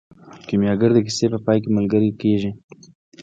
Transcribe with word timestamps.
کیمیاګر 0.47 0.89
د 0.93 0.99
کیسې 1.05 1.25
په 1.33 1.39
پای 1.45 1.57
کې 1.63 1.69
ملګری 1.77 2.11
کیږي. 2.21 2.51